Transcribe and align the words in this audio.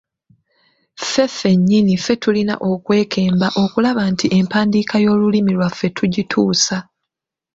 Ffe 1.01 1.25
ffennyini 1.31 1.93
ffe 1.99 2.13
tulina 2.21 2.55
okwekemba 2.71 3.47
okulaba 3.63 4.03
nti 4.11 4.25
empandiika 4.39 4.95
y’Olulimi 5.05 5.51
lwaffe 5.57 5.87
tugituusa. 5.97 6.77